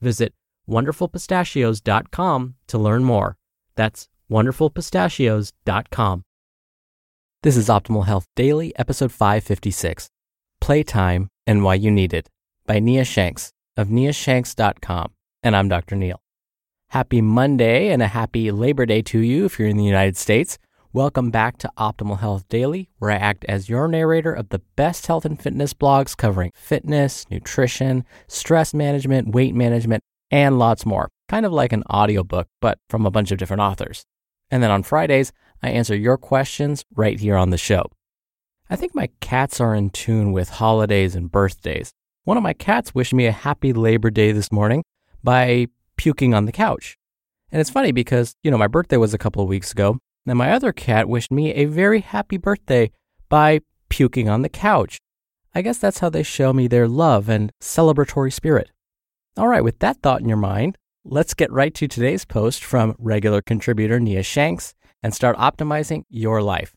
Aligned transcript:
Visit 0.00 0.32
wonderfulpistachios.com 0.68 2.54
to 2.66 2.78
learn 2.78 3.04
more. 3.04 3.36
That's 3.74 4.08
wonderfulpistachios.com. 4.30 6.22
This 7.42 7.56
is 7.56 7.68
Optimal 7.68 8.06
Health 8.06 8.26
Daily, 8.36 8.72
episode 8.78 9.12
556 9.12 10.08
Playtime 10.60 11.28
and 11.46 11.62
Why 11.62 11.74
You 11.74 11.90
Need 11.90 12.14
It 12.14 12.30
by 12.66 12.78
Nia 12.78 13.04
Shanks 13.04 13.52
of 13.76 13.88
niashanks.com. 13.88 15.12
And 15.42 15.54
I'm 15.54 15.68
Dr. 15.68 15.96
Neil. 15.96 16.22
Happy 16.88 17.20
Monday 17.20 17.90
and 17.90 18.02
a 18.02 18.06
happy 18.06 18.50
Labor 18.50 18.86
Day 18.86 19.02
to 19.02 19.18
you 19.18 19.44
if 19.44 19.58
you're 19.58 19.68
in 19.68 19.76
the 19.76 19.84
United 19.84 20.16
States. 20.16 20.58
Welcome 20.94 21.32
back 21.32 21.58
to 21.58 21.72
Optimal 21.76 22.20
Health 22.20 22.48
Daily, 22.48 22.88
where 22.98 23.10
I 23.10 23.16
act 23.16 23.44
as 23.48 23.68
your 23.68 23.88
narrator 23.88 24.32
of 24.32 24.50
the 24.50 24.60
best 24.76 25.08
health 25.08 25.24
and 25.24 25.42
fitness 25.42 25.74
blogs 25.74 26.16
covering 26.16 26.52
fitness, 26.54 27.28
nutrition, 27.28 28.04
stress 28.28 28.72
management, 28.72 29.34
weight 29.34 29.56
management, 29.56 30.04
and 30.30 30.56
lots 30.56 30.86
more. 30.86 31.08
Kind 31.28 31.44
of 31.44 31.52
like 31.52 31.72
an 31.72 31.82
audiobook, 31.90 32.46
but 32.60 32.78
from 32.88 33.06
a 33.06 33.10
bunch 33.10 33.32
of 33.32 33.38
different 33.38 33.60
authors. 33.60 34.04
And 34.52 34.62
then 34.62 34.70
on 34.70 34.84
Fridays, 34.84 35.32
I 35.64 35.70
answer 35.70 35.96
your 35.96 36.16
questions 36.16 36.84
right 36.94 37.18
here 37.18 37.34
on 37.36 37.50
the 37.50 37.58
show. 37.58 37.86
I 38.70 38.76
think 38.76 38.94
my 38.94 39.08
cats 39.18 39.60
are 39.60 39.74
in 39.74 39.90
tune 39.90 40.30
with 40.30 40.48
holidays 40.48 41.16
and 41.16 41.28
birthdays. 41.28 41.90
One 42.22 42.36
of 42.36 42.44
my 42.44 42.52
cats 42.52 42.94
wished 42.94 43.14
me 43.14 43.26
a 43.26 43.32
happy 43.32 43.72
Labor 43.72 44.10
Day 44.10 44.30
this 44.30 44.52
morning 44.52 44.84
by 45.24 45.66
puking 45.96 46.34
on 46.34 46.44
the 46.44 46.52
couch. 46.52 46.96
And 47.50 47.60
it's 47.60 47.68
funny 47.68 47.90
because, 47.90 48.36
you 48.44 48.50
know, 48.52 48.58
my 48.58 48.68
birthday 48.68 48.96
was 48.96 49.12
a 49.12 49.18
couple 49.18 49.42
of 49.42 49.48
weeks 49.48 49.72
ago, 49.72 49.98
and 50.26 50.38
my 50.38 50.52
other 50.52 50.72
cat 50.72 51.08
wished 51.08 51.30
me 51.30 51.52
a 51.52 51.66
very 51.66 52.00
happy 52.00 52.36
birthday 52.36 52.90
by 53.28 53.60
puking 53.88 54.28
on 54.28 54.42
the 54.42 54.48
couch. 54.48 54.98
I 55.54 55.62
guess 55.62 55.78
that's 55.78 56.00
how 56.00 56.10
they 56.10 56.22
show 56.22 56.52
me 56.52 56.66
their 56.66 56.88
love 56.88 57.28
and 57.28 57.52
celebratory 57.60 58.32
spirit. 58.32 58.70
All 59.36 59.48
right, 59.48 59.62
with 59.64 59.78
that 59.80 60.00
thought 60.02 60.20
in 60.20 60.28
your 60.28 60.36
mind, 60.36 60.78
let's 61.04 61.34
get 61.34 61.52
right 61.52 61.74
to 61.74 61.86
today's 61.86 62.24
post 62.24 62.64
from 62.64 62.96
regular 62.98 63.42
contributor 63.42 64.00
Nia 64.00 64.22
Shanks 64.22 64.74
and 65.02 65.14
start 65.14 65.36
optimizing 65.36 66.04
your 66.08 66.42
life. 66.42 66.72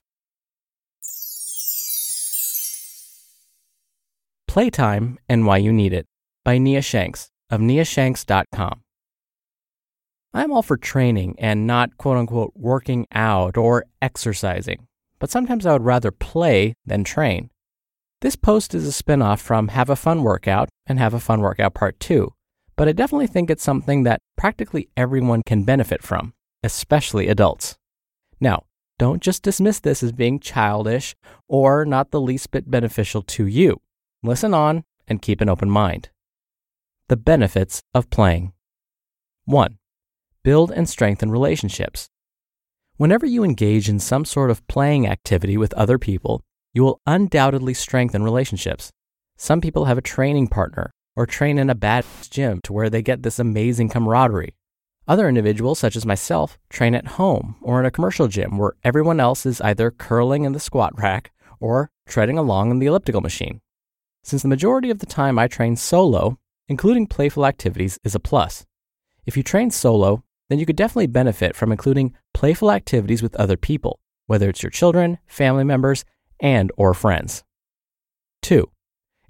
Playtime 4.47 5.19
and 5.29 5.45
Why 5.45 5.57
You 5.57 5.71
Need 5.71 5.93
It 5.93 6.07
by 6.43 6.57
Nia 6.57 6.81
Shanks 6.81 7.29
of 7.49 7.61
niashanks.com. 7.61 8.81
I'm 10.33 10.51
all 10.51 10.61
for 10.61 10.77
training 10.77 11.35
and 11.39 11.65
not 11.65 11.97
quote 11.97 12.17
unquote 12.17 12.53
working 12.55 13.07
out 13.11 13.57
or 13.57 13.85
exercising, 14.01 14.87
but 15.19 15.29
sometimes 15.29 15.65
I 15.65 15.73
would 15.73 15.85
rather 15.85 16.11
play 16.11 16.73
than 16.85 17.03
train. 17.03 17.49
This 18.21 18.35
post 18.35 18.75
is 18.75 18.87
a 18.87 19.03
spinoff 19.03 19.39
from 19.39 19.69
Have 19.69 19.89
a 19.89 19.95
Fun 19.95 20.23
Workout 20.23 20.69
and 20.85 20.99
Have 20.99 21.13
a 21.13 21.19
Fun 21.19 21.41
Workout 21.41 21.73
Part 21.73 21.99
2, 21.99 22.31
but 22.75 22.87
I 22.87 22.91
definitely 22.91 23.27
think 23.27 23.49
it's 23.49 23.63
something 23.63 24.03
that 24.03 24.21
practically 24.37 24.89
everyone 24.97 25.43
can 25.45 25.63
benefit 25.63 26.03
from, 26.03 26.33
especially 26.63 27.27
adults. 27.27 27.77
Now, 28.39 28.63
don't 28.99 29.21
just 29.21 29.43
dismiss 29.43 29.79
this 29.79 30.01
as 30.01 30.11
being 30.11 30.39
childish 30.39 31.15
or 31.47 31.85
not 31.85 32.11
the 32.11 32.21
least 32.21 32.51
bit 32.51 32.69
beneficial 32.69 33.21
to 33.21 33.45
you. 33.45 33.81
Listen 34.23 34.53
on 34.53 34.83
and 35.07 35.21
keep 35.21 35.39
an 35.39 35.49
open 35.49 35.69
mind. 35.69 36.09
The 37.07 37.17
benefits 37.17 37.81
of 37.93 38.09
playing. 38.09 38.53
1 39.45 39.77
build 40.47 40.71
and 40.71 40.87
strengthen 40.87 41.29
relationships. 41.29 42.07
Whenever 42.95 43.25
you 43.25 43.43
engage 43.43 43.89
in 43.89 43.99
some 43.99 44.23
sort 44.23 44.49
of 44.49 44.65
playing 44.67 45.05
activity 45.05 45.57
with 45.57 45.73
other 45.73 45.97
people, 45.97 46.41
you 46.73 46.81
will 46.81 47.01
undoubtedly 47.05 47.73
strengthen 47.73 48.23
relationships. 48.23 48.93
Some 49.35 49.59
people 49.59 49.83
have 49.83 49.97
a 49.97 50.11
training 50.15 50.47
partner 50.47 50.93
or 51.17 51.25
train 51.25 51.57
in 51.57 51.69
a 51.69 51.75
bad 51.75 52.05
gym 52.29 52.61
to 52.63 52.71
where 52.71 52.89
they 52.89 53.01
get 53.01 53.23
this 53.23 53.39
amazing 53.39 53.89
camaraderie. 53.89 54.55
Other 55.05 55.27
individuals, 55.27 55.79
such 55.79 55.97
as 55.97 56.05
myself, 56.05 56.57
train 56.69 56.95
at 56.95 57.17
home 57.19 57.57
or 57.61 57.81
in 57.81 57.85
a 57.85 57.91
commercial 57.91 58.29
gym 58.29 58.57
where 58.57 58.77
everyone 58.85 59.19
else 59.19 59.45
is 59.45 59.59
either 59.59 59.91
curling 59.91 60.45
in 60.45 60.53
the 60.53 60.61
squat 60.61 60.97
rack 60.97 61.33
or 61.59 61.91
treading 62.07 62.37
along 62.37 62.71
in 62.71 62.79
the 62.79 62.85
elliptical 62.85 63.19
machine. 63.19 63.59
Since 64.23 64.43
the 64.43 64.47
majority 64.55 64.91
of 64.91 64.99
the 64.99 65.05
time 65.05 65.37
I 65.37 65.49
train 65.49 65.75
solo, 65.75 66.39
including 66.69 67.07
playful 67.07 67.45
activities 67.45 67.99
is 68.05 68.15
a 68.15 68.19
plus. 68.21 68.65
If 69.25 69.35
you 69.35 69.43
train 69.43 69.71
solo, 69.71 70.23
then 70.49 70.59
you 70.59 70.65
could 70.65 70.75
definitely 70.75 71.07
benefit 71.07 71.55
from 71.55 71.71
including 71.71 72.13
playful 72.33 72.71
activities 72.71 73.21
with 73.21 73.35
other 73.35 73.57
people, 73.57 73.99
whether 74.27 74.49
it's 74.49 74.63
your 74.63 74.69
children, 74.69 75.17
family 75.27 75.63
members, 75.63 76.05
and 76.39 76.71
or 76.77 76.93
friends. 76.93 77.43
2. 78.43 78.69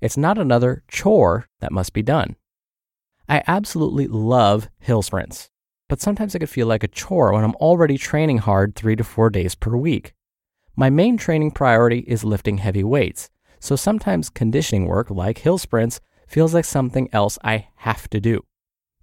It's 0.01 0.17
not 0.17 0.37
another 0.37 0.83
chore 0.87 1.47
that 1.59 1.71
must 1.71 1.93
be 1.93 2.01
done. 2.01 2.35
I 3.27 3.43
absolutely 3.47 4.07
love 4.07 4.69
hill 4.79 5.01
sprints, 5.01 5.49
but 5.89 6.01
sometimes 6.01 6.35
it 6.35 6.39
could 6.39 6.49
feel 6.49 6.67
like 6.67 6.83
a 6.83 6.87
chore 6.87 7.33
when 7.33 7.43
I'm 7.43 7.55
already 7.55 7.97
training 7.97 8.39
hard 8.39 8.75
3 8.75 8.95
to 8.95 9.03
4 9.03 9.29
days 9.29 9.55
per 9.55 9.75
week. 9.75 10.13
My 10.75 10.89
main 10.89 11.17
training 11.17 11.51
priority 11.51 11.99
is 12.07 12.23
lifting 12.23 12.59
heavy 12.59 12.83
weights, 12.83 13.29
so 13.59 13.75
sometimes 13.75 14.29
conditioning 14.29 14.85
work 14.85 15.09
like 15.09 15.39
hill 15.39 15.57
sprints 15.57 15.99
feels 16.27 16.53
like 16.53 16.65
something 16.65 17.09
else 17.11 17.39
I 17.43 17.69
have 17.77 18.09
to 18.11 18.19
do. 18.19 18.43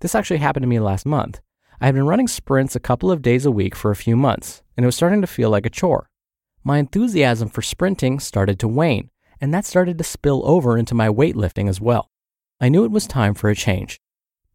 This 0.00 0.14
actually 0.14 0.38
happened 0.38 0.62
to 0.62 0.69
me 0.69 0.78
last 0.78 1.04
month. 1.04 1.41
I 1.80 1.86
had 1.86 1.94
been 1.94 2.06
running 2.06 2.28
sprints 2.28 2.76
a 2.76 2.80
couple 2.80 3.10
of 3.10 3.22
days 3.22 3.44
a 3.44 3.50
week 3.50 3.75
for 3.75 3.90
a 3.90 3.96
few 3.96 4.16
months, 4.16 4.62
and 4.76 4.84
it 4.84 4.87
was 4.87 4.96
starting 4.96 5.20
to 5.20 5.26
feel 5.26 5.50
like 5.50 5.66
a 5.66 5.70
chore. 5.70 6.08
My 6.62 6.78
enthusiasm 6.78 7.49
for 7.49 7.62
sprinting 7.62 8.20
started 8.20 8.58
to 8.60 8.69
wane, 8.69 9.10
and 9.40 9.52
that 9.52 9.66
started 9.66 9.99
to 9.99 10.04
spill 10.04 10.43
over 10.49 10.78
into 10.78 10.94
my 10.94 11.08
weightlifting 11.08 11.69
as 11.69 11.81
well. 11.81 12.10
I 12.60 12.69
knew 12.69 12.84
it 12.84 12.90
was 12.90 13.06
time 13.06 13.34
for 13.34 13.50
a 13.50 13.56
change. 13.56 14.00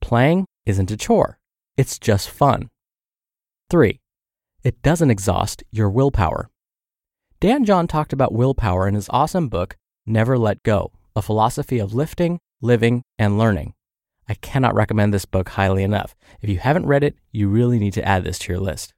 Playing 0.01 0.45
isn't 0.65 0.91
a 0.91 0.97
chore, 0.97 1.37
it's 1.77 1.99
just 1.99 2.29
fun. 2.29 2.69
3. 3.69 3.99
It 4.63 4.81
doesn't 4.81 5.11
exhaust 5.11 5.63
your 5.71 5.89
willpower. 5.89 6.49
Dan 7.39 7.63
John 7.63 7.87
talked 7.87 8.11
about 8.11 8.33
willpower 8.33 8.87
in 8.87 8.95
his 8.95 9.09
awesome 9.11 9.47
book, 9.47 9.77
Never 10.05 10.37
Let 10.37 10.63
Go 10.63 10.91
A 11.15 11.21
Philosophy 11.21 11.79
of 11.79 11.93
Lifting, 11.93 12.39
Living, 12.61 13.03
and 13.17 13.37
Learning. 13.37 13.73
I 14.29 14.35
cannot 14.35 14.75
recommend 14.75 15.11
this 15.11 15.25
book 15.25 15.49
highly 15.49 15.83
enough. 15.83 16.15
If 16.39 16.49
you 16.49 16.59
haven't 16.59 16.85
read 16.85 17.03
it, 17.03 17.15
you 17.31 17.49
really 17.49 17.79
need 17.79 17.93
to 17.93 18.07
add 18.07 18.23
this 18.23 18.37
to 18.39 18.53
your 18.53 18.61
list. 18.61 18.93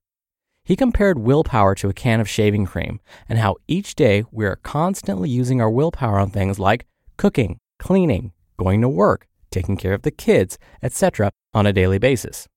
He 0.66 0.75
compared 0.75 1.18
willpower 1.18 1.74
to 1.75 1.89
a 1.89 1.94
can 1.94 2.19
of 2.19 2.30
shaving 2.30 2.66
cream 2.66 3.00
and 3.28 3.39
how 3.39 3.56
each 3.68 3.95
day 3.95 4.25
we 4.31 4.45
are 4.45 4.57
constantly 4.57 5.30
using 5.30 5.62
our 5.62 5.72
willpower 5.72 6.19
on 6.19 6.30
things 6.30 6.60
like 6.60 6.86
cooking, 7.18 7.60
cleaning, 7.80 8.33
going 8.57 8.81
to 8.81 8.89
work, 8.89 9.25
taking 9.50 9.78
care 9.78 9.94
of 9.94 10.04
the 10.04 10.12
kids, 10.12 10.60
etc. 10.83 11.31
on 11.54 11.66
a 11.66 11.74
daily 11.74 11.98
basis. 11.98 12.48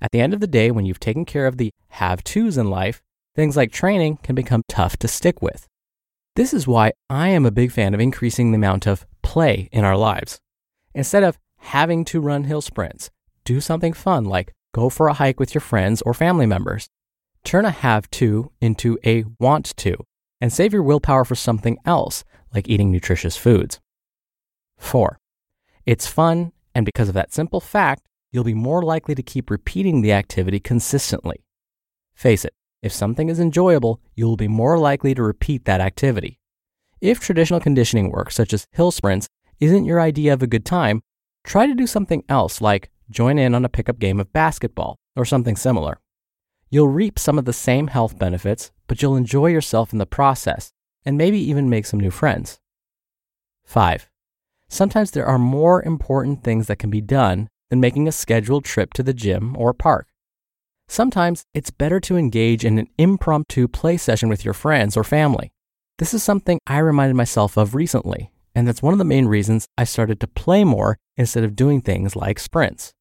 At 0.00 0.12
the 0.12 0.20
end 0.20 0.32
of 0.32 0.40
the 0.40 0.46
day, 0.46 0.70
when 0.70 0.84
you've 0.84 1.00
taken 1.00 1.24
care 1.24 1.46
of 1.46 1.56
the 1.56 1.72
have 1.88 2.24
tos 2.24 2.56
in 2.56 2.70
life, 2.70 3.02
things 3.34 3.56
like 3.56 3.72
training 3.72 4.18
can 4.22 4.34
become 4.34 4.62
tough 4.68 4.96
to 4.98 5.08
stick 5.08 5.42
with. 5.42 5.66
This 6.36 6.54
is 6.54 6.66
why 6.66 6.92
I 7.10 7.28
am 7.28 7.44
a 7.44 7.50
big 7.50 7.72
fan 7.72 7.94
of 7.94 8.00
increasing 8.00 8.50
the 8.50 8.56
amount 8.56 8.86
of 8.86 9.06
play 9.22 9.68
in 9.72 9.84
our 9.84 9.96
lives. 9.96 10.40
Instead 10.94 11.22
of 11.22 11.38
having 11.62 12.04
to 12.06 12.20
run 12.20 12.44
hill 12.44 12.60
sprints, 12.60 13.10
do 13.44 13.60
something 13.60 13.92
fun 13.92 14.24
like 14.24 14.52
go 14.74 14.88
for 14.88 15.08
a 15.08 15.14
hike 15.14 15.40
with 15.40 15.54
your 15.54 15.60
friends 15.60 16.02
or 16.02 16.14
family 16.14 16.46
members. 16.46 16.88
Turn 17.44 17.64
a 17.64 17.70
have 17.70 18.10
to 18.12 18.50
into 18.60 18.98
a 19.04 19.24
want 19.38 19.76
to 19.78 19.96
and 20.40 20.52
save 20.52 20.72
your 20.72 20.82
willpower 20.82 21.24
for 21.24 21.34
something 21.34 21.78
else 21.84 22.24
like 22.54 22.68
eating 22.68 22.90
nutritious 22.90 23.36
foods. 23.36 23.80
4. 24.78 25.18
It's 25.86 26.06
fun, 26.06 26.52
and 26.74 26.84
because 26.84 27.08
of 27.08 27.14
that 27.14 27.32
simple 27.32 27.60
fact, 27.60 28.06
you'll 28.30 28.44
be 28.44 28.54
more 28.54 28.82
likely 28.82 29.14
to 29.14 29.22
keep 29.22 29.50
repeating 29.50 30.00
the 30.00 30.12
activity 30.12 30.58
consistently. 30.58 31.44
Face 32.14 32.44
it, 32.44 32.54
if 32.82 32.92
something 32.92 33.28
is 33.28 33.38
enjoyable, 33.38 34.00
you 34.14 34.26
will 34.26 34.36
be 34.36 34.48
more 34.48 34.78
likely 34.78 35.14
to 35.14 35.22
repeat 35.22 35.64
that 35.64 35.80
activity. 35.80 36.38
If 37.00 37.20
traditional 37.20 37.60
conditioning 37.60 38.10
work, 38.10 38.30
such 38.30 38.52
as 38.52 38.66
hill 38.72 38.90
sprints, 38.90 39.28
isn't 39.60 39.84
your 39.84 40.00
idea 40.00 40.32
of 40.32 40.42
a 40.42 40.46
good 40.46 40.64
time, 40.64 41.02
try 41.44 41.66
to 41.66 41.74
do 41.74 41.86
something 41.86 42.24
else 42.28 42.60
like 42.60 42.90
join 43.10 43.38
in 43.38 43.54
on 43.54 43.64
a 43.64 43.68
pickup 43.68 43.98
game 43.98 44.20
of 44.20 44.32
basketball 44.32 44.96
or 45.16 45.24
something 45.24 45.56
similar. 45.56 45.98
You'll 46.70 46.88
reap 46.88 47.18
some 47.18 47.38
of 47.38 47.44
the 47.44 47.52
same 47.52 47.88
health 47.88 48.18
benefits, 48.18 48.70
but 48.86 49.02
you'll 49.02 49.16
enjoy 49.16 49.48
yourself 49.48 49.92
in 49.92 49.98
the 49.98 50.06
process 50.06 50.72
and 51.04 51.18
maybe 51.18 51.38
even 51.38 51.68
make 51.68 51.84
some 51.86 52.00
new 52.00 52.10
friends. 52.10 52.60
5. 53.64 54.08
Sometimes 54.68 55.10
there 55.10 55.26
are 55.26 55.38
more 55.38 55.82
important 55.82 56.42
things 56.42 56.66
that 56.66 56.78
can 56.78 56.88
be 56.88 57.02
done 57.02 57.48
than 57.68 57.80
making 57.80 58.08
a 58.08 58.12
scheduled 58.12 58.64
trip 58.64 58.94
to 58.94 59.02
the 59.02 59.12
gym 59.12 59.54
or 59.58 59.74
park. 59.74 60.08
Sometimes 60.88 61.44
it's 61.54 61.70
better 61.70 62.00
to 62.00 62.16
engage 62.16 62.64
in 62.64 62.78
an 62.78 62.88
impromptu 62.98 63.68
play 63.68 63.96
session 63.96 64.28
with 64.28 64.44
your 64.44 64.54
friends 64.54 64.96
or 64.96 65.04
family. 65.04 65.52
This 65.98 66.14
is 66.14 66.22
something 66.22 66.58
I 66.66 66.78
reminded 66.78 67.16
myself 67.16 67.56
of 67.56 67.74
recently, 67.74 68.31
and 68.54 68.66
that's 68.66 68.82
one 68.82 68.92
of 68.92 68.98
the 68.98 69.04
main 69.04 69.26
reasons 69.26 69.66
I 69.76 69.84
started 69.84 70.20
to 70.20 70.26
play 70.26 70.64
more 70.64 70.98
instead 71.16 71.44
of 71.44 71.56
doing 71.56 71.80
things 71.80 72.16
like 72.16 72.38
sprints. 72.38 72.92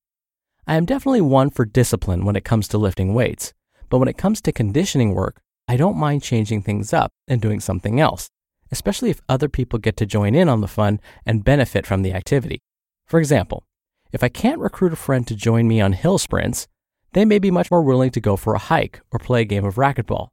I 0.67 0.75
am 0.75 0.85
definitely 0.85 1.21
one 1.21 1.49
for 1.49 1.65
discipline 1.65 2.25
when 2.25 2.35
it 2.35 2.45
comes 2.45 2.67
to 2.69 2.77
lifting 2.77 3.13
weights, 3.13 3.53
but 3.89 3.97
when 3.97 4.07
it 4.07 4.17
comes 4.17 4.41
to 4.41 4.51
conditioning 4.51 5.13
work, 5.13 5.41
I 5.67 5.77
don't 5.77 5.97
mind 5.97 6.23
changing 6.23 6.63
things 6.63 6.93
up 6.93 7.11
and 7.27 7.41
doing 7.41 7.59
something 7.59 7.99
else, 7.99 8.29
especially 8.71 9.09
if 9.09 9.21
other 9.27 9.49
people 9.49 9.79
get 9.79 9.97
to 9.97 10.05
join 10.05 10.35
in 10.35 10.49
on 10.49 10.61
the 10.61 10.67
fun 10.67 10.99
and 11.25 11.43
benefit 11.43 11.85
from 11.85 12.01
the 12.01 12.13
activity. 12.13 12.59
For 13.05 13.19
example, 13.19 13.63
if 14.11 14.23
I 14.23 14.29
can't 14.29 14.59
recruit 14.59 14.93
a 14.93 14.97
friend 14.97 15.25
to 15.27 15.35
join 15.35 15.67
me 15.67 15.81
on 15.81 15.93
hill 15.93 16.17
sprints, 16.17 16.67
they 17.13 17.25
may 17.25 17.39
be 17.39 17.51
much 17.51 17.71
more 17.71 17.81
willing 17.81 18.11
to 18.11 18.21
go 18.21 18.35
for 18.35 18.53
a 18.53 18.59
hike 18.59 19.01
or 19.11 19.19
play 19.19 19.41
a 19.41 19.45
game 19.45 19.65
of 19.65 19.75
racquetball. 19.75 20.29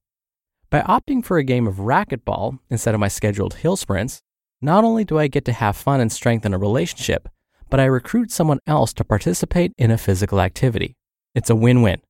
By 0.70 0.80
opting 0.82 1.24
for 1.24 1.38
a 1.38 1.44
game 1.44 1.66
of 1.66 1.76
racquetball 1.76 2.58
instead 2.70 2.94
of 2.94 3.00
my 3.00 3.08
scheduled 3.08 3.54
hill 3.54 3.76
sprints, 3.76 4.20
not 4.60 4.84
only 4.84 5.04
do 5.04 5.18
I 5.18 5.28
get 5.28 5.44
to 5.46 5.52
have 5.52 5.76
fun 5.76 6.00
and 6.00 6.10
strengthen 6.10 6.54
a 6.54 6.58
relationship, 6.58 7.28
but 7.70 7.80
I 7.80 7.84
recruit 7.84 8.30
someone 8.30 8.60
else 8.66 8.92
to 8.94 9.04
participate 9.04 9.72
in 9.78 9.90
a 9.90 9.98
physical 9.98 10.40
activity. 10.40 10.96
It's 11.34 11.50
a 11.50 11.56
win 11.56 11.82
win. 11.82 12.00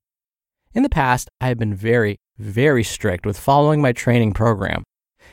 In 0.75 0.83
the 0.83 0.89
past, 0.89 1.29
I 1.41 1.49
have 1.49 1.59
been 1.59 1.75
very, 1.75 2.19
very 2.39 2.85
strict 2.85 3.27
with 3.27 3.39
following 3.39 3.83
my 3.83 3.93
training 3.93 4.33
program. 4.33 4.85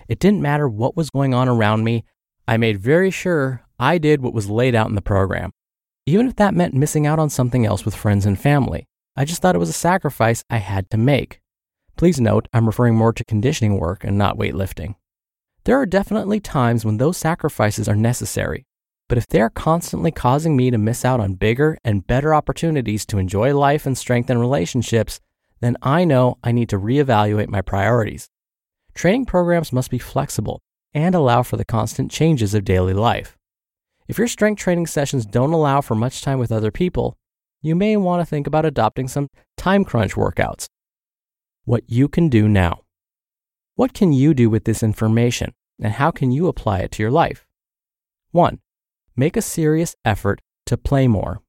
It 0.08 0.20
didn't 0.20 0.42
matter 0.42 0.68
what 0.68 0.96
was 0.96 1.10
going 1.10 1.34
on 1.34 1.48
around 1.48 1.84
me, 1.84 2.04
I 2.48 2.58
made 2.58 2.80
very 2.80 3.12
sure 3.12 3.64
I 3.80 3.98
did 3.98 4.22
what 4.22 4.34
was 4.34 4.50
laid 4.50 4.76
out 4.76 4.90
in 4.90 4.96
the 4.96 5.02
program. 5.02 5.52
Even 6.06 6.28
if 6.28 6.36
that 6.36 6.54
meant 6.54 6.74
missing 6.74 7.08
out 7.08 7.18
on 7.18 7.30
something 7.30 7.66
else 7.66 7.86
with 7.86 7.96
friends 7.96 8.26
and 8.26 8.40
family, 8.40 8.86
I 9.16 9.26
just 9.26 9.42
thought 9.42 9.56
it 9.56 9.60
was 9.60 9.70
a 9.70 9.74
sacrifice 9.74 10.44
I 10.50 10.58
had 10.58 10.90
to 10.92 10.98
make. 10.98 11.40
Please 11.98 12.20
note, 12.20 12.48
I'm 12.54 12.68
referring 12.68 12.96
more 12.96 13.14
to 13.14 13.24
conditioning 13.24 13.80
work 13.80 14.04
and 14.04 14.18
not 14.18 14.38
weightlifting. 14.38 14.96
There 15.66 15.80
are 15.80 15.88
definitely 15.88 16.40
times 16.40 16.86
when 16.86 16.98
those 16.98 17.18
sacrifices 17.18 17.90
are 17.90 17.96
necessary, 17.96 18.68
but 19.10 19.18
if 19.18 19.26
they 19.26 19.42
are 19.42 19.50
constantly 19.50 20.12
causing 20.12 20.56
me 20.56 20.70
to 20.70 20.78
miss 20.78 21.04
out 21.04 21.20
on 21.20 21.34
bigger 21.34 21.80
and 21.84 22.06
better 22.06 22.36
opportunities 22.36 23.04
to 23.08 23.18
enjoy 23.18 23.58
life 23.58 23.88
and 23.88 23.98
strengthen 23.98 24.38
relationships, 24.38 25.20
then 25.62 25.76
I 25.82 26.06
know 26.06 26.38
I 26.44 26.52
need 26.52 26.70
to 26.70 26.80
reevaluate 26.80 27.48
my 27.48 27.62
priorities. 27.62 28.30
Training 28.94 29.26
programs 29.26 29.74
must 29.74 29.90
be 29.90 29.98
flexible 29.98 30.62
and 30.94 31.16
allow 31.16 31.42
for 31.42 31.58
the 31.58 31.66
constant 31.66 32.12
changes 32.12 32.54
of 32.54 32.64
daily 32.64 32.94
life. 32.94 33.36
If 34.08 34.20
your 34.20 34.28
strength 34.28 34.60
training 34.60 34.86
sessions 34.86 35.26
don't 35.26 35.52
allow 35.52 35.82
for 35.82 35.96
much 35.96 36.22
time 36.22 36.38
with 36.38 36.52
other 36.52 36.70
people, 36.70 37.18
you 37.64 37.74
may 37.74 37.98
want 37.98 38.22
to 38.22 38.26
think 38.26 38.46
about 38.46 38.66
adopting 38.66 39.08
some 39.08 39.30
time 39.58 39.84
crunch 39.84 40.14
workouts. 40.14 40.68
What 41.64 41.84
you 41.88 42.08
can 42.08 42.30
do 42.30 42.48
now. 42.48 42.85
What 43.78 43.94
can 43.94 44.14
you 44.14 44.34
do 44.34 44.50
with 44.50 44.64
this 44.64 44.82
information 44.82 45.54
and 45.82 45.92
how 45.92 46.10
can 46.10 46.32
you 46.32 46.48
apply 46.48 46.80
it 46.80 46.92
to 46.92 47.04
your 47.04 47.12
life? 47.12 47.46
1. 48.32 48.60
Make 49.18 49.36
a 49.36 49.42
serious 49.42 49.98
effort 50.06 50.40
to 50.68 50.78
play 50.78 51.10
more. 51.10 51.42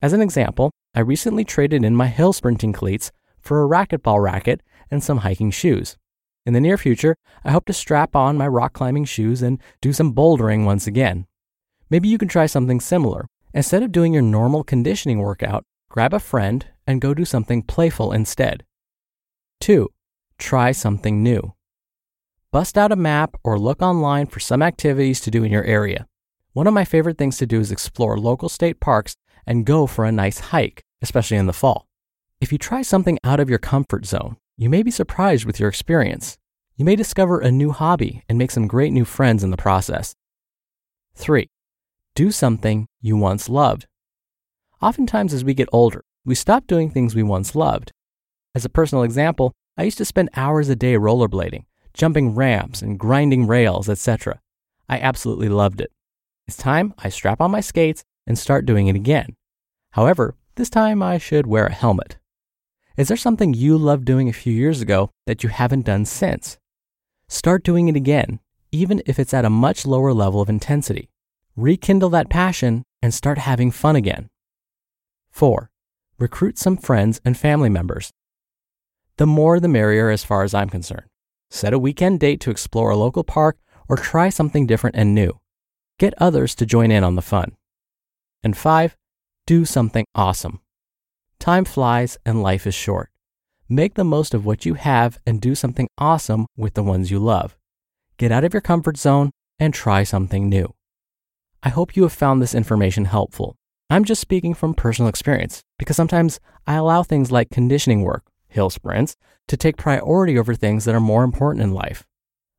As 0.00 0.12
an 0.12 0.22
example, 0.22 0.70
I 0.94 1.00
recently 1.00 1.44
traded 1.44 1.84
in 1.84 1.96
my 1.96 2.06
hill 2.06 2.32
sprinting 2.32 2.72
cleats 2.72 3.10
for 3.40 3.60
a 3.60 3.66
racquetball 3.68 4.22
racket 4.22 4.62
and 4.88 5.02
some 5.02 5.18
hiking 5.18 5.50
shoes. 5.50 5.96
In 6.46 6.52
the 6.52 6.60
near 6.60 6.78
future, 6.78 7.16
I 7.42 7.50
hope 7.50 7.64
to 7.64 7.72
strap 7.72 8.14
on 8.14 8.38
my 8.38 8.46
rock 8.46 8.72
climbing 8.72 9.06
shoes 9.06 9.42
and 9.42 9.60
do 9.80 9.92
some 9.92 10.14
bouldering 10.14 10.64
once 10.64 10.86
again. 10.86 11.26
Maybe 11.90 12.08
you 12.08 12.18
can 12.18 12.28
try 12.28 12.46
something 12.46 12.78
similar. 12.78 13.26
Instead 13.52 13.82
of 13.82 13.90
doing 13.90 14.12
your 14.12 14.22
normal 14.22 14.62
conditioning 14.62 15.18
workout, 15.18 15.64
grab 15.90 16.14
a 16.14 16.20
friend 16.20 16.68
and 16.86 17.00
go 17.00 17.14
do 17.14 17.24
something 17.24 17.62
playful 17.62 18.12
instead. 18.12 18.64
2. 19.60 19.88
Try 20.38 20.72
something 20.72 21.22
new. 21.22 21.54
Bust 22.50 22.78
out 22.78 22.92
a 22.92 22.96
map 22.96 23.36
or 23.44 23.58
look 23.58 23.82
online 23.82 24.26
for 24.26 24.40
some 24.40 24.62
activities 24.62 25.20
to 25.20 25.30
do 25.30 25.44
in 25.44 25.52
your 25.52 25.64
area. 25.64 26.06
One 26.52 26.66
of 26.66 26.74
my 26.74 26.84
favorite 26.84 27.18
things 27.18 27.36
to 27.38 27.46
do 27.46 27.60
is 27.60 27.70
explore 27.70 28.16
local 28.18 28.48
state 28.48 28.80
parks 28.80 29.16
and 29.46 29.66
go 29.66 29.86
for 29.86 30.04
a 30.04 30.12
nice 30.12 30.38
hike, 30.38 30.82
especially 31.02 31.36
in 31.36 31.46
the 31.46 31.52
fall. 31.52 31.86
If 32.40 32.52
you 32.52 32.58
try 32.58 32.82
something 32.82 33.18
out 33.24 33.40
of 33.40 33.50
your 33.50 33.58
comfort 33.58 34.06
zone, 34.06 34.36
you 34.56 34.70
may 34.70 34.82
be 34.82 34.90
surprised 34.90 35.44
with 35.44 35.60
your 35.60 35.68
experience. 35.68 36.38
You 36.76 36.84
may 36.84 36.96
discover 36.96 37.40
a 37.40 37.50
new 37.50 37.72
hobby 37.72 38.22
and 38.28 38.38
make 38.38 38.50
some 38.50 38.68
great 38.68 38.92
new 38.92 39.04
friends 39.04 39.44
in 39.44 39.50
the 39.50 39.56
process. 39.56 40.14
3. 41.16 41.50
Do 42.14 42.30
something 42.30 42.86
you 43.00 43.16
once 43.16 43.48
loved. 43.48 43.86
Oftentimes, 44.80 45.34
as 45.34 45.44
we 45.44 45.54
get 45.54 45.68
older, 45.72 46.04
we 46.24 46.34
stop 46.34 46.66
doing 46.66 46.90
things 46.90 47.14
we 47.14 47.22
once 47.24 47.56
loved. 47.56 47.92
As 48.54 48.64
a 48.64 48.68
personal 48.68 49.02
example, 49.02 49.52
I 49.78 49.84
used 49.84 49.98
to 49.98 50.04
spend 50.04 50.30
hours 50.34 50.68
a 50.68 50.74
day 50.74 50.94
rollerblading, 50.94 51.64
jumping 51.94 52.34
ramps 52.34 52.82
and 52.82 52.98
grinding 52.98 53.46
rails, 53.46 53.88
etc. 53.88 54.40
I 54.88 54.98
absolutely 54.98 55.48
loved 55.48 55.80
it. 55.80 55.92
It's 56.48 56.56
time 56.56 56.94
I 56.98 57.10
strap 57.10 57.40
on 57.40 57.52
my 57.52 57.60
skates 57.60 58.02
and 58.26 58.36
start 58.36 58.66
doing 58.66 58.88
it 58.88 58.96
again. 58.96 59.36
However, 59.92 60.34
this 60.56 60.68
time 60.68 61.00
I 61.00 61.18
should 61.18 61.46
wear 61.46 61.66
a 61.66 61.72
helmet. 61.72 62.18
Is 62.96 63.06
there 63.06 63.16
something 63.16 63.54
you 63.54 63.78
loved 63.78 64.04
doing 64.04 64.28
a 64.28 64.32
few 64.32 64.52
years 64.52 64.80
ago 64.80 65.10
that 65.26 65.44
you 65.44 65.48
haven't 65.48 65.86
done 65.86 66.04
since? 66.04 66.58
Start 67.28 67.62
doing 67.62 67.88
it 67.88 67.94
again, 67.94 68.40
even 68.72 69.00
if 69.06 69.20
it's 69.20 69.32
at 69.32 69.44
a 69.44 69.50
much 69.50 69.86
lower 69.86 70.12
level 70.12 70.40
of 70.40 70.48
intensity. 70.48 71.08
Rekindle 71.54 72.10
that 72.10 72.28
passion 72.28 72.82
and 73.00 73.14
start 73.14 73.38
having 73.38 73.70
fun 73.70 73.94
again. 73.94 74.28
4. 75.30 75.70
Recruit 76.18 76.58
some 76.58 76.76
friends 76.76 77.20
and 77.24 77.38
family 77.38 77.68
members. 77.68 78.12
The 79.18 79.26
more 79.26 79.58
the 79.58 79.66
merrier 79.66 80.10
as 80.10 80.22
far 80.22 80.44
as 80.44 80.54
I'm 80.54 80.70
concerned. 80.70 81.06
Set 81.50 81.72
a 81.72 81.78
weekend 81.78 82.20
date 82.20 82.38
to 82.40 82.52
explore 82.52 82.90
a 82.90 82.96
local 82.96 83.24
park 83.24 83.58
or 83.88 83.96
try 83.96 84.28
something 84.28 84.64
different 84.64 84.94
and 84.94 85.12
new. 85.12 85.40
Get 85.98 86.14
others 86.18 86.54
to 86.54 86.64
join 86.64 86.92
in 86.92 87.02
on 87.02 87.16
the 87.16 87.22
fun. 87.22 87.56
And 88.44 88.56
five, 88.56 88.96
do 89.44 89.64
something 89.64 90.04
awesome. 90.14 90.60
Time 91.40 91.64
flies 91.64 92.16
and 92.24 92.44
life 92.44 92.64
is 92.64 92.76
short. 92.76 93.10
Make 93.68 93.94
the 93.94 94.04
most 94.04 94.34
of 94.34 94.46
what 94.46 94.64
you 94.64 94.74
have 94.74 95.18
and 95.26 95.40
do 95.40 95.56
something 95.56 95.88
awesome 95.98 96.46
with 96.56 96.74
the 96.74 96.84
ones 96.84 97.10
you 97.10 97.18
love. 97.18 97.56
Get 98.18 98.30
out 98.30 98.44
of 98.44 98.54
your 98.54 98.60
comfort 98.60 98.96
zone 98.96 99.32
and 99.58 99.74
try 99.74 100.04
something 100.04 100.48
new. 100.48 100.74
I 101.64 101.70
hope 101.70 101.96
you 101.96 102.04
have 102.04 102.12
found 102.12 102.40
this 102.40 102.54
information 102.54 103.06
helpful. 103.06 103.56
I'm 103.90 104.04
just 104.04 104.20
speaking 104.20 104.54
from 104.54 104.74
personal 104.74 105.08
experience 105.08 105.60
because 105.76 105.96
sometimes 105.96 106.38
I 106.68 106.74
allow 106.74 107.02
things 107.02 107.32
like 107.32 107.50
conditioning 107.50 108.02
work 108.02 108.22
hill 108.48 108.70
sprints, 108.70 109.16
to 109.46 109.56
take 109.56 109.76
priority 109.76 110.38
over 110.38 110.54
things 110.54 110.84
that 110.84 110.94
are 110.94 111.00
more 111.00 111.24
important 111.24 111.62
in 111.62 111.72
life. 111.72 112.06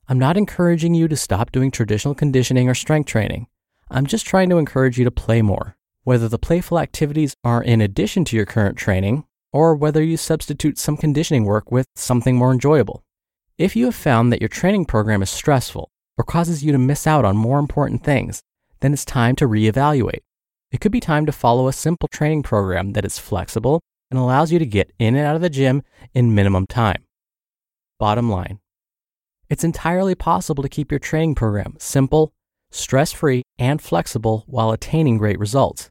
I'm 0.07 0.19
not 0.19 0.37
encouraging 0.37 0.95
you 0.95 1.07
to 1.07 1.15
stop 1.15 1.51
doing 1.51 1.69
traditional 1.69 2.15
conditioning 2.15 2.67
or 2.67 2.73
strength 2.73 3.07
training. 3.07 3.47
I'm 3.91 4.05
just 4.05 4.25
trying 4.25 4.49
to 4.49 4.57
encourage 4.57 4.97
you 4.97 5.05
to 5.05 5.11
play 5.11 5.41
more, 5.41 5.75
whether 6.03 6.27
the 6.27 6.39
playful 6.39 6.79
activities 6.79 7.35
are 7.43 7.61
in 7.61 7.81
addition 7.81 8.25
to 8.25 8.35
your 8.35 8.45
current 8.45 8.77
training 8.77 9.25
or 9.51 9.75
whether 9.75 10.03
you 10.03 10.17
substitute 10.17 10.77
some 10.77 10.97
conditioning 10.97 11.45
work 11.45 11.71
with 11.71 11.85
something 11.95 12.35
more 12.35 12.51
enjoyable. 12.51 13.03
If 13.57 13.75
you 13.75 13.85
have 13.85 13.95
found 13.95 14.31
that 14.31 14.41
your 14.41 14.49
training 14.49 14.85
program 14.85 15.21
is 15.21 15.29
stressful 15.29 15.89
or 16.17 16.23
causes 16.23 16.63
you 16.63 16.71
to 16.71 16.77
miss 16.77 17.05
out 17.05 17.25
on 17.25 17.35
more 17.35 17.59
important 17.59 18.03
things, 18.03 18.41
then 18.79 18.93
it's 18.93 19.05
time 19.05 19.35
to 19.37 19.47
reevaluate. 19.47 20.21
It 20.71 20.81
could 20.81 20.91
be 20.91 20.99
time 20.99 21.25
to 21.25 21.31
follow 21.31 21.67
a 21.67 21.73
simple 21.73 22.07
training 22.07 22.43
program 22.43 22.93
that 22.93 23.05
is 23.05 23.19
flexible 23.19 23.81
and 24.09 24.19
allows 24.19 24.51
you 24.51 24.59
to 24.59 24.65
get 24.65 24.91
in 24.99 25.15
and 25.15 25.25
out 25.25 25.35
of 25.35 25.41
the 25.41 25.49
gym 25.49 25.83
in 26.13 26.35
minimum 26.35 26.67
time. 26.67 27.03
Bottom 27.97 28.29
line 28.29 28.59
it's 29.49 29.63
entirely 29.63 30.13
possible 30.13 30.61
to 30.61 30.69
keep 30.69 30.91
your 30.91 30.99
training 30.99 31.33
program 31.33 31.75
simple, 31.79 32.33
stress 32.69 33.11
free, 33.11 33.41
and 33.57 33.81
flexible 33.81 34.43
while 34.45 34.71
attaining 34.71 35.17
great 35.17 35.39
results. 35.39 35.89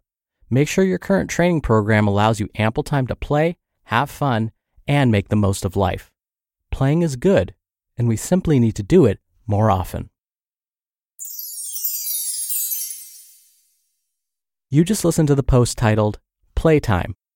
Make 0.48 0.68
sure 0.68 0.84
your 0.84 0.98
current 0.98 1.28
training 1.28 1.62
program 1.62 2.06
allows 2.06 2.38
you 2.38 2.48
ample 2.54 2.84
time 2.84 3.08
to 3.08 3.16
play, 3.16 3.56
have 3.84 4.08
fun, 4.08 4.52
and 4.86 5.10
make 5.10 5.28
the 5.28 5.36
most 5.36 5.64
of 5.64 5.76
life. 5.76 6.10
Playing 6.70 7.02
is 7.02 7.16
good, 7.16 7.54
and 7.96 8.06
we 8.06 8.16
simply 8.16 8.60
need 8.60 8.76
to 8.76 8.82
do 8.84 9.04
it 9.06 9.18
more 9.46 9.70
often. 9.70 10.08
You 14.70 14.84
just 14.84 15.04
listened 15.04 15.28
to 15.28 15.34
the 15.34 15.42
post 15.42 15.76
titled 15.76 16.20
Playtime 16.54 17.16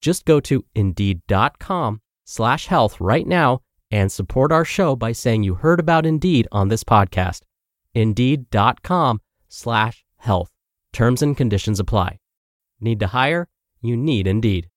Just 0.00 0.24
go 0.24 0.40
to 0.40 0.64
indeed.com 0.74 2.00
slash 2.24 2.66
health 2.66 3.00
right 3.00 3.26
now 3.26 3.60
and 3.90 4.12
support 4.12 4.52
our 4.52 4.64
show 4.64 4.94
by 4.94 5.12
saying 5.12 5.42
you 5.42 5.54
heard 5.54 5.80
about 5.80 6.06
Indeed 6.06 6.46
on 6.52 6.68
this 6.68 6.84
podcast. 6.84 7.40
Indeed.com 7.94 9.20
slash 9.48 10.04
health. 10.18 10.50
Terms 10.92 11.22
and 11.22 11.36
conditions 11.36 11.80
apply. 11.80 12.18
Need 12.80 13.00
to 13.00 13.08
hire? 13.08 13.48
You 13.80 13.96
need 13.96 14.26
Indeed. 14.26 14.68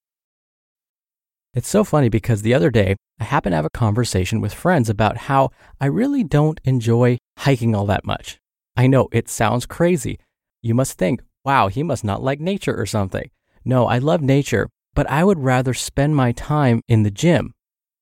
It's 1.53 1.67
so 1.67 1.83
funny 1.83 2.07
because 2.07 2.41
the 2.41 2.53
other 2.53 2.71
day 2.71 2.95
I 3.19 3.25
happened 3.25 3.51
to 3.51 3.57
have 3.57 3.65
a 3.65 3.69
conversation 3.69 4.39
with 4.39 4.53
friends 4.53 4.89
about 4.89 5.17
how 5.17 5.51
I 5.81 5.87
really 5.87 6.23
don't 6.23 6.61
enjoy 6.63 7.17
hiking 7.39 7.75
all 7.75 7.85
that 7.87 8.05
much. 8.05 8.39
I 8.77 8.87
know 8.87 9.09
it 9.11 9.27
sounds 9.27 9.65
crazy. 9.65 10.17
You 10.61 10.73
must 10.73 10.97
think, 10.97 11.21
wow, 11.43 11.67
he 11.67 11.83
must 11.83 12.05
not 12.05 12.23
like 12.23 12.39
nature 12.39 12.79
or 12.79 12.85
something. 12.85 13.29
No, 13.65 13.85
I 13.85 13.97
love 13.97 14.21
nature, 14.21 14.69
but 14.93 15.10
I 15.10 15.24
would 15.24 15.39
rather 15.39 15.74
spend 15.74 16.15
my 16.15 16.31
time 16.31 16.81
in 16.88 17.03
the 17.03 17.12
gym. 17.12 17.53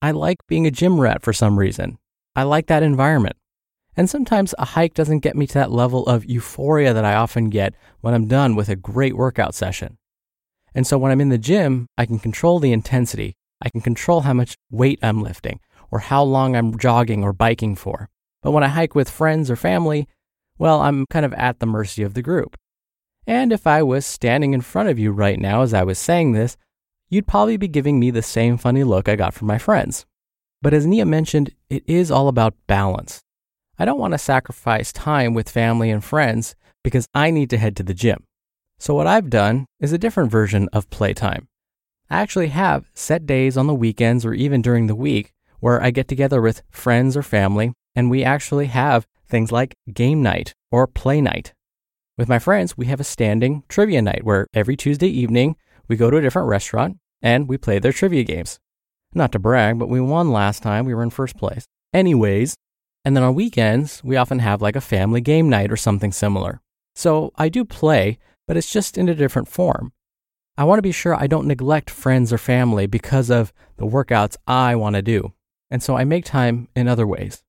I 0.02 0.12
like 0.12 0.46
being 0.48 0.66
a 0.66 0.72
gym 0.72 1.00
rat 1.00 1.22
for 1.22 1.34
some 1.34 1.60
reason. 1.60 1.98
I 2.36 2.44
like 2.44 2.68
that 2.68 2.84
environment. 2.84 3.36
And 3.98 4.10
sometimes 4.10 4.56
a 4.58 4.66
hike 4.66 4.94
doesn't 4.94 5.20
get 5.20 5.36
me 5.36 5.46
to 5.48 5.54
that 5.56 5.72
level 5.72 6.06
of 6.06 6.26
euphoria 6.26 6.94
that 6.94 7.04
I 7.04 7.16
often 7.16 7.50
get 7.50 7.74
when 8.00 8.14
I'm 8.14 8.28
done 8.28 8.56
with 8.56 8.70
a 8.70 8.76
great 8.76 9.18
workout 9.18 9.54
session. 9.54 9.98
And 10.74 10.88
so 10.88 10.98
when 10.98 11.12
I'm 11.12 11.22
in 11.22 11.30
the 11.30 11.38
gym, 11.38 11.88
I 11.98 12.06
can 12.06 12.20
control 12.20 12.60
the 12.60 12.72
intensity. 12.72 13.36
I 13.62 13.70
can 13.70 13.82
control 13.82 14.22
how 14.22 14.34
much 14.34 14.56
weight 14.72 15.00
I'm 15.02 15.22
lifting 15.22 15.60
or 15.92 16.00
how 16.00 16.24
long 16.24 16.56
I'm 16.56 16.78
jogging 16.78 17.24
or 17.24 17.34
biking 17.34 17.76
for. 17.76 18.10
But 18.42 18.52
when 18.52 18.64
I 18.64 18.70
hike 18.70 18.96
with 18.96 19.10
friends 19.10 19.52
or 19.52 19.56
family, 19.56 20.08
well, 20.58 20.82
I'm 20.82 21.06
kind 21.10 21.26
of 21.26 21.34
at 21.34 21.60
the 21.60 21.66
mercy 21.66 22.04
of 22.04 22.14
the 22.14 22.22
group. 22.22 22.56
And 23.28 23.52
if 23.52 23.68
I 23.68 23.84
was 23.84 24.06
standing 24.06 24.54
in 24.54 24.62
front 24.62 24.90
of 24.90 24.98
you 24.98 25.12
right 25.12 25.40
now 25.40 25.62
as 25.62 25.74
I 25.74 25.84
was 25.84 26.00
saying 26.00 26.32
this, 26.32 26.56
you'd 27.10 27.28
probably 27.28 27.58
be 27.58 27.68
giving 27.68 28.00
me 28.00 28.12
the 28.12 28.22
same 28.22 28.58
funny 28.58 28.84
look 28.84 29.10
I 29.10 29.16
got 29.16 29.34
from 29.34 29.48
my 29.48 29.58
friends. 29.58 30.06
But 30.62 30.74
as 30.74 30.86
Nia 30.86 31.06
mentioned, 31.06 31.52
it 31.70 31.84
is 31.88 32.12
all 32.12 32.28
about 32.28 32.56
balance. 32.68 33.22
I 33.78 33.86
don't 33.86 34.00
want 34.00 34.14
to 34.14 34.18
sacrifice 34.18 34.92
time 34.92 35.34
with 35.34 35.50
family 35.50 35.90
and 35.90 36.04
friends 36.04 36.56
because 36.84 37.08
I 37.14 37.32
need 37.32 37.50
to 37.52 37.58
head 37.58 37.76
to 37.78 37.84
the 37.84 37.94
gym. 37.94 38.24
So, 38.78 38.94
what 38.94 39.08
I've 39.08 39.30
done 39.30 39.66
is 39.80 39.92
a 39.92 39.98
different 39.98 40.32
version 40.32 40.70
of 40.72 40.90
playtime. 40.90 41.48
I 42.10 42.20
actually 42.20 42.48
have 42.48 42.90
set 42.94 43.26
days 43.26 43.58
on 43.58 43.68
the 43.68 43.76
weekends 43.76 44.26
or 44.26 44.34
even 44.34 44.62
during 44.62 44.88
the 44.88 44.96
week 44.96 45.34
where 45.60 45.82
I 45.82 45.92
get 45.92 46.08
together 46.08 46.42
with 46.42 46.64
friends 46.70 47.16
or 47.16 47.24
family 47.24 47.74
and 47.96 48.10
we 48.10 48.24
actually 48.24 48.68
have 48.68 49.06
things 49.28 49.52
like 49.52 49.76
game 49.94 50.22
night 50.24 50.54
or 50.72 50.88
play 50.88 51.22
night. 51.22 51.54
With 52.18 52.28
my 52.30 52.40
friends, 52.40 52.78
we 52.78 52.88
have 52.88 53.00
a 53.00 53.06
standing 53.06 53.64
trivia 53.70 54.02
night 54.02 54.24
where 54.24 54.48
every 54.54 54.76
Tuesday 54.76 55.08
evening 55.08 55.56
we 55.90 55.98
go 55.98 56.10
to 56.10 56.18
a 56.18 56.22
different 56.22 56.48
restaurant 56.48 56.98
and 57.22 57.50
we 57.50 57.58
play 57.58 57.80
their 57.80 57.92
trivia 57.92 58.24
games. 58.24 58.60
Not 59.14 59.32
to 59.34 59.40
brag, 59.40 59.80
but 59.80 59.90
we 59.90 60.00
won 60.00 60.32
last 60.32 60.64
time. 60.64 60.86
We 60.86 60.94
were 60.94 61.04
in 61.04 61.10
first 61.10 61.36
place. 61.36 61.66
Anyways, 61.94 62.56
and 63.04 63.16
then 63.16 63.24
on 63.24 63.34
weekends, 63.34 64.04
we 64.04 64.16
often 64.16 64.40
have 64.40 64.62
like 64.62 64.76
a 64.76 64.82
family 64.82 65.20
game 65.20 65.50
night 65.50 65.72
or 65.72 65.78
something 65.78 66.12
similar. 66.12 66.62
So 66.96 67.34
I 67.36 67.50
do 67.50 67.66
play, 67.66 68.20
but 68.48 68.56
it's 68.56 68.72
just 68.72 68.98
in 68.98 69.10
a 69.10 69.16
different 69.16 69.48
form. 69.48 69.92
I 70.58 70.66
want 70.66 70.78
to 70.78 70.84
be 70.84 70.92
sure 70.92 71.16
I 71.16 71.28
don't 71.28 71.48
neglect 71.48 71.90
friends 71.90 72.32
or 72.32 72.38
family 72.38 72.86
because 72.86 73.30
of 73.32 73.54
the 73.78 73.86
workouts 73.86 74.36
I 74.46 74.76
want 74.76 74.96
to 74.96 75.02
do. 75.02 75.34
And 75.72 75.82
so 75.82 75.96
I 75.96 76.04
make 76.04 76.26
time 76.26 76.68
in 76.76 76.88
other 76.88 77.08
ways. 77.08 77.44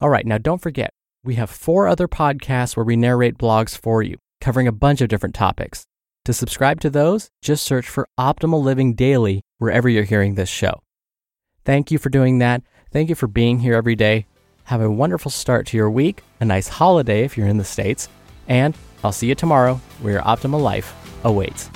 All 0.00 0.10
right, 0.10 0.26
now 0.26 0.36
don't 0.38 0.60
forget, 0.60 0.90
we 1.24 1.36
have 1.36 1.48
four 1.48 1.88
other 1.88 2.06
podcasts 2.06 2.76
where 2.76 2.84
we 2.84 2.96
narrate 2.96 3.38
blogs 3.38 3.76
for 3.76 4.02
you, 4.02 4.18
covering 4.40 4.68
a 4.68 4.72
bunch 4.72 5.00
of 5.00 5.08
different 5.08 5.34
topics. 5.34 5.86
To 6.26 6.32
subscribe 6.32 6.80
to 6.80 6.90
those, 6.90 7.30
just 7.40 7.64
search 7.64 7.88
for 7.88 8.08
Optimal 8.18 8.60
Living 8.60 8.94
Daily 8.94 9.42
wherever 9.58 9.88
you're 9.88 10.02
hearing 10.02 10.34
this 10.34 10.48
show. 10.48 10.82
Thank 11.64 11.92
you 11.92 11.98
for 11.98 12.08
doing 12.08 12.38
that. 12.38 12.64
Thank 12.90 13.08
you 13.08 13.14
for 13.14 13.28
being 13.28 13.60
here 13.60 13.74
every 13.74 13.94
day. 13.94 14.26
Have 14.64 14.80
a 14.80 14.90
wonderful 14.90 15.30
start 15.30 15.68
to 15.68 15.76
your 15.76 15.88
week, 15.88 16.24
a 16.40 16.44
nice 16.44 16.66
holiday 16.66 17.22
if 17.22 17.36
you're 17.38 17.46
in 17.46 17.58
the 17.58 17.64
States, 17.64 18.08
and 18.48 18.76
I'll 19.04 19.12
see 19.12 19.28
you 19.28 19.36
tomorrow 19.36 19.80
where 20.00 20.14
your 20.14 20.22
optimal 20.22 20.60
life 20.60 20.92
awaits. 21.22 21.70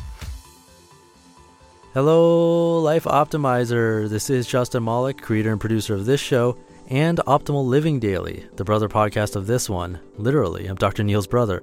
Hello, 1.95 2.81
Life 2.81 3.05
Optimizer. 3.05 4.09
This 4.09 4.31
is 4.31 4.49
Justin 4.49 4.83
Malik, 4.83 5.23
creator 5.23 5.53
and 5.53 5.61
producer 5.61 5.95
of 5.95 6.07
this 6.07 6.21
show 6.21 6.59
and 6.89 7.19
Optimal 7.19 7.65
Living 7.65 8.01
Daily, 8.01 8.47
the 8.57 8.65
brother 8.65 8.89
podcast 8.89 9.37
of 9.37 9.47
this 9.47 9.71
one. 9.71 10.01
Literally, 10.17 10.67
I'm 10.67 10.75
Dr. 10.75 11.05
Neil's 11.05 11.29
brother. 11.29 11.63